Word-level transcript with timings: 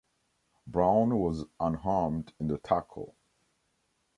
Brown 0.65 1.19
was 1.19 1.45
unharmed 1.59 2.33
in 2.39 2.47
the 2.47 2.57
tackle. 2.57 3.15